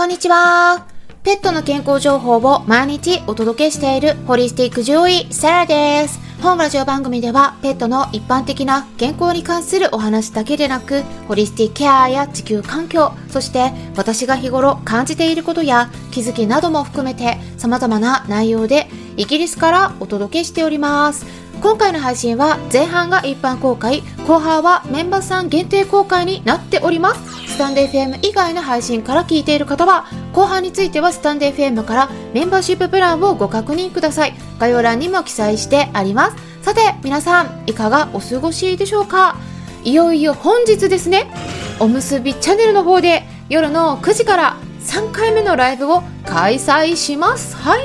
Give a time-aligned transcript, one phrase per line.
[0.00, 0.86] こんにちは。
[1.24, 6.18] ペットの健康情報を毎日お届けしているホリスティック獣医、サラです。
[6.40, 18.88] 本ラジオ番組ではペットの一般的な健康に関するお話だけでなく、ホリスティックケアや地球環境、そして私が日頃感じていることや気づきなども含めて様々な内容で
[19.18, 21.26] イギリスからお届けしております。
[21.60, 27.20] 今回の配信は前半が一般公開後半はメンバーさん限定公開になっております。
[27.48, 34.34] スタンデー FM 以外の配信から聞いている方は後半についてはスタンデー FM からメンバーシッププランをご確認ください。
[34.58, 36.36] 概要欄にも記載してあります。
[36.62, 39.36] さて皆さんいかがお過ごしでしょうか？
[39.84, 41.30] いよいよ本日ですね。
[41.78, 47.54] おむすびチャンネルの方で夜の9時から3回目のライブを開催します。
[47.56, 47.80] はい。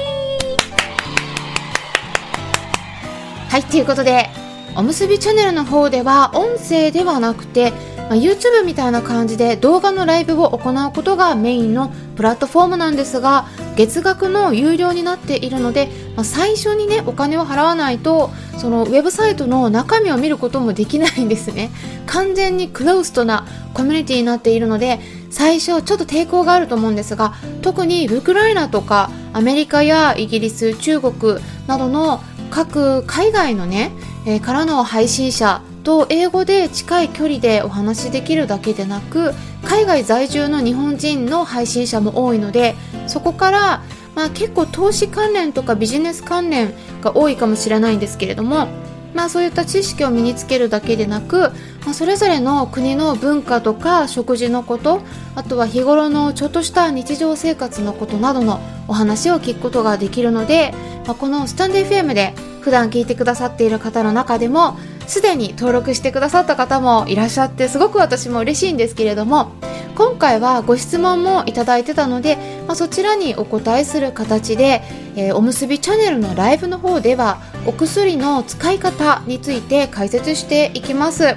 [3.55, 4.29] はい、ということで、
[4.75, 7.71] おむすびチャンネルの方では音声ではなくて、
[8.09, 11.87] まあ、YouTube みたいな感じで動画のライブを行うことがメインの
[12.17, 13.45] プラットフォームなんですが
[13.77, 21.71] 月額の有料になっているので、まあ、最初にねお金を払わないとそのウェブサイトの中身を見ることもできないんですね。
[22.07, 33.91] 完全にクローストなコミュニティになっているので最初ちょっと抵抗があると思うんですが特にウクライナとかアメリカやイギリス中国などの各海外のね、
[34.25, 42.75] えー、からの配信者と英語で近い距離でお話しできるだけでなく海外在住の日本人の配信者も多いので
[43.07, 43.83] そこから、
[44.15, 48.67] まあ、結構投資関連とかビジネス関連が多いかもしれないんですけれども
[49.15, 51.39] まあ、そういった知識を身につけるだけでなく、
[51.85, 55.01] まあ、それぞれの国の文化とか食事のこと
[55.35, 60.73] あとは日頃のちょっとした日常生活のことなどのお話を聞くことができるので、
[61.05, 69.51] まあ、このスタンデー FM で普段聞いてくださっている方の中でもすでに登録してくださった方もいらっしゃってすごく私も嬉しいんですけれども
[69.95, 74.81] 今回はご質問もいただいてたので、まあ、そちらにお答えする形で、
[75.15, 81.35] えー、おむすびチャンネルのライブの方ではお薬の使い方について解説していきます。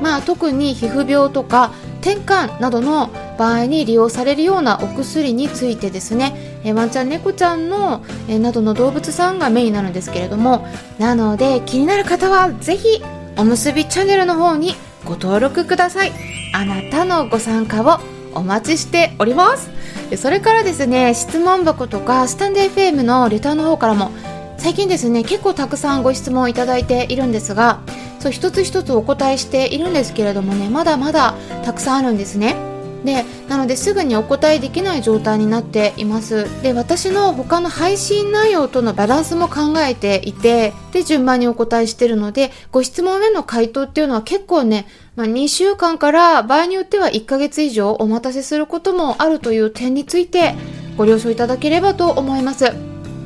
[0.00, 10.66] まあ、特に皮膚病とか転換などの場合に利用されるようなお薬についてですね、えワンちゃん猫ちゃんの、えなどの動物さんがメインになのですけれども
[10.98, 13.02] なので気になる方はぜひ
[13.36, 14.74] おむすびチャンネルの方に
[15.04, 16.12] ご登録ください。
[16.54, 18.00] あなたのご参加を
[18.34, 19.70] お待ちしております。
[20.16, 24.10] それからですね質問箱とかスタンデー FM のレターの方からも
[24.56, 27.80] 最近ですね結構たくさんご質問いただいているんですが
[28.18, 32.67] そう一つ一つお答えしているんですけれどもねまだまだたくさんあるんですね。
[33.04, 36.46] でなのですぐにお答えできない状態になっています。
[36.62, 50.54] で私の他の配信内容とのバランスも考えていてで順番にお答えしてるのでご質問への回答っていうのは結構ね、まあ、2週間から場合によっては1ヶ月以上お待たせすることもあるという点について
[50.96, 52.72] ご了承いただければと思います。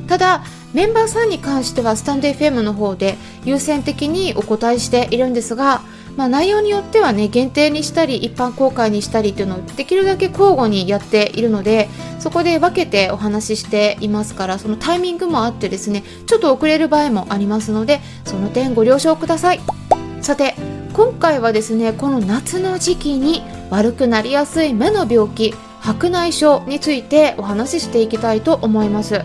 [0.07, 5.81] ただメンバーさんに関してはスタンデー FM の方で優先的にお答えしているんですが
[6.15, 19.59] まあ、内容によってはね限定にしたり一般公開にしたりっていうのをできるだけ交互にやっているのでそこで分けてお話ししていますからそのタイミングもあってですねちょっと遅れる場合もありますのでその点ご了承ください。
[20.21, 20.55] さて
[20.93, 23.41] 今回はですねこの夏の時期に
[23.71, 29.21] 悪くなりやすい目の病気白内障についてお話ししていきたいと思います。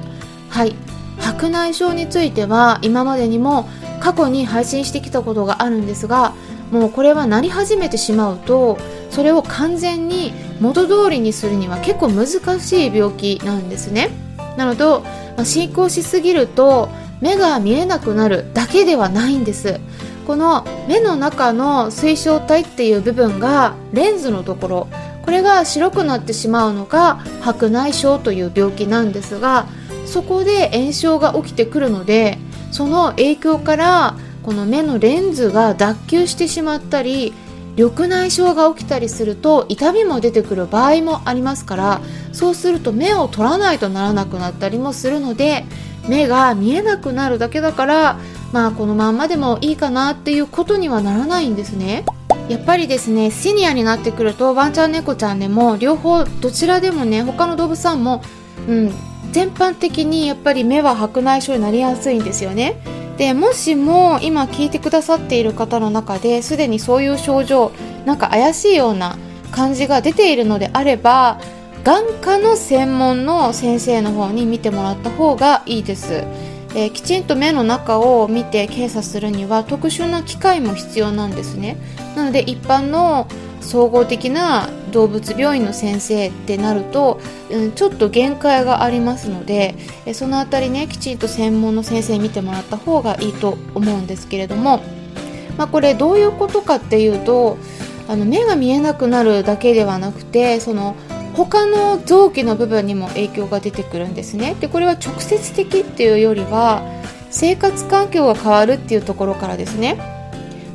[0.48, 0.74] はい。
[1.18, 3.68] 白内障については今までにも
[4.00, 6.34] 過去に配信してきたことがあるんですが
[6.70, 8.78] もうこれはなり始めてしまうと
[9.10, 12.26] それを完全に元通りにするには結構難
[12.60, 14.10] しい病気なんですね。
[14.56, 15.04] なので、ま
[15.38, 16.88] あ、進行しすぎると
[17.20, 19.80] 目が見えなくなるだけではないんです。
[20.26, 24.88] この目の中の水晶体っていう部分がレンズのところ。
[25.28, 29.66] これが白くなってしまうのが白内障という病気なんですが
[30.06, 32.38] そこで炎症が起きてくるので
[32.72, 34.16] その影響から
[34.48, 37.34] この目のレンズが脱臼してしまったり
[37.76, 42.00] 緑内障が起きたりすると痛みも出てくる場合もありますから
[42.32, 45.66] そうすると目を取らないとならなくなったりもするので
[46.08, 48.18] 目が見えなくなるだけだから
[48.50, 52.06] まあこのまんまでもいいかなっていうことにはならないんですね。
[52.48, 58.22] やっぱりですねシニアになってくるとワンちゃん猫ちゃんでも両方どちらでもね他の動物さんも、
[58.66, 58.92] うん、
[59.30, 62.82] 全般的にやっぱり目は白内障になりやすいんですよね。
[63.18, 67.72] でもしも今聞いてくださっている方の中ですでにそういう症状
[68.06, 69.18] なんか怪しいような
[69.50, 71.40] 感じが出ているのであれば
[71.84, 76.24] 眼科の専門の先生の方に見てもらった方がいいです。
[76.74, 81.78] えー、きちんと目の中を見て検査するには特殊な機械も必要なんですね。
[82.14, 83.26] なので一般の
[83.60, 87.20] 総合的な動物病院の先生ってなると、
[87.50, 89.74] うん、ちょっと限界がありますので
[90.06, 94.80] えその辺りねきちんと専門の先生に見てもらった方がいいと思うんですけれども、
[95.56, 97.58] まあ、これどういうことかっていうと
[98.08, 100.96] あの目が見えなくなるだけではなくてその
[101.34, 104.56] 他の臓器の部分にも影響が出てくるんですね。
[104.58, 106.82] でこれは直接的っていうよりは
[107.30, 109.98] 生活環境が変わるっていうところからですね。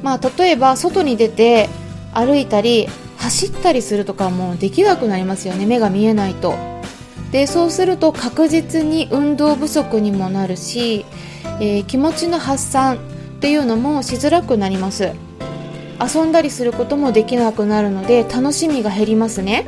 [0.04, 1.68] まあ例えば外に出て
[2.14, 2.88] 歩いたり
[3.24, 5.66] 走ったりするとかもできなくなりますよね。
[5.66, 6.56] 目が見えないと。
[7.32, 11.06] でそうすると確実に運動不足にもなるし、
[11.62, 13.00] えー、気持ちの発散っ
[13.40, 15.14] ていうのもしづらくなります。
[16.02, 19.66] 遊んだりすることもできなくなるので楽しみが減りますね。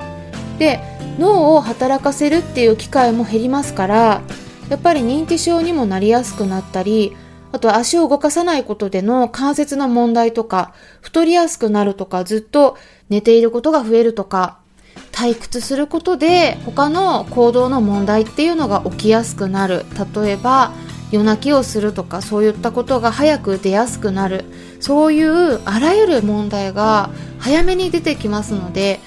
[0.60, 0.82] で
[1.18, 4.22] 脳を働かせるっていう機会も減りますから
[4.68, 7.16] やっぱり認知症にもなりやすくなったり
[7.56, 12.76] あと足を動かさないことでの関節の問題とか太りやすくなるとかずっと
[13.08, 14.58] 寝ていることが増えるとか
[15.14, 19.86] 退屈することで他の行動の問題っていうのが起きやすくなる。
[20.14, 20.74] 例えば
[21.12, 24.44] 夜泣きをするとかそういったことが早く出やすくなる。
[24.82, 27.10] そういうあらゆる問題が
[27.40, 29.00] 早めに出てきますので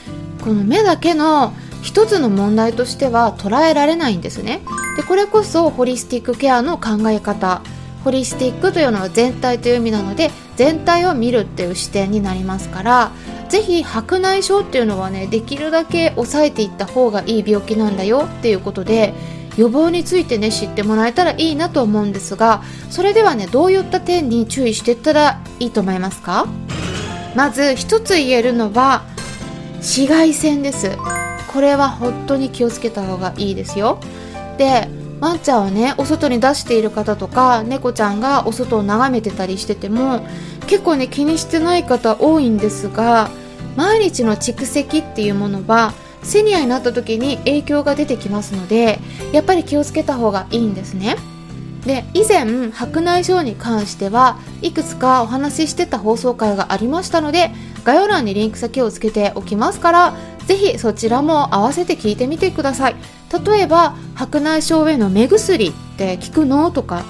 [0.42, 1.52] この目だけの
[1.82, 4.62] 一つの問題としては捉えられないんですね。
[4.96, 7.60] でこれこそホリスティックケアの考え方
[8.08, 13.12] ホリスティックというのは全体という意味なので全体を見るっていう視点になりますから
[13.50, 19.12] ぜひ白内障っていうのはねできるだけ抑えていった方がいい病気なんだよっていうことで
[19.58, 26.46] 予防についてね知ってもらえたらいいなと思うんですがそれではねどういった点に注意していったらいいと思いますか？
[27.36, 29.04] まず一つ言えるのは
[29.74, 30.96] 紫外線です。
[31.52, 34.00] これは本当に気をつけた方がいいですよ。
[34.56, 34.88] で
[35.20, 40.20] ワンちゃんをねお外に出している方とか猫ちゃんがお外を眺めてたりしてても
[40.66, 43.30] 結構ね気にしてない方多いんですが
[43.76, 45.92] 毎日の蓄積っていうものは
[46.22, 48.98] セニアになった時に影響が出てきますので
[49.32, 51.16] やっぱり気をつけた方がいいんですね。
[51.86, 57.52] で以前白内障に関してはいくつかお話ししてた放送回がありましたので
[57.84, 60.14] 概要欄にリンク先をつけておきますから
[60.48, 62.96] ぜひそちらも合わせて聞いてみてください。
[63.46, 67.04] 例えば白内障への目薬って効くのとか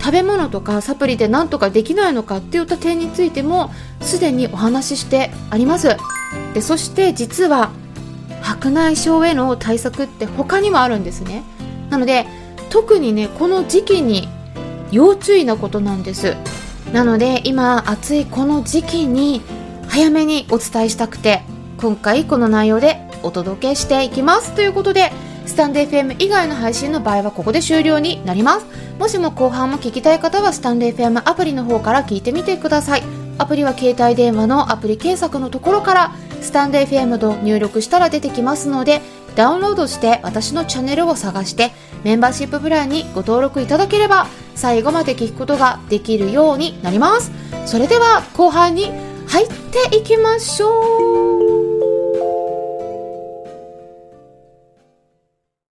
[0.00, 3.70] 食べ物とかサプリで何とかできないのかっていった点についても
[4.00, 5.98] すでにお話ししてあります。
[6.54, 7.72] でそして実は
[8.40, 11.42] 白内障への対策って他にもあるんですね。
[11.90, 12.26] なので
[12.70, 14.30] 特にねこの時期に
[14.90, 16.36] 要注意なことなんです。
[16.94, 19.42] なので今暑いこの時期に
[19.88, 21.42] 早めにお伝えしたくて
[21.78, 24.52] 今回この内容でお届けしていきます。
[24.56, 25.12] ということで
[25.46, 28.66] スタンド FM 以外の配信の場合はここで終了になります。
[28.98, 33.04] もしも後半も聞きたい方はスタンド FM アプリの方から聞いてみてください。
[33.38, 39.00] アプリは携帯電話のアプリ検索のところからスタンド FM と入力したら出てきますので
[39.36, 41.70] ダウンロードして私のチャンネルを探して
[42.02, 44.26] メンバーシッププランにご登録いただければ
[44.56, 47.30] 最後まで聞くことができるようになります。
[47.66, 48.90] それでは後半に
[49.28, 51.47] 入っていきましょう。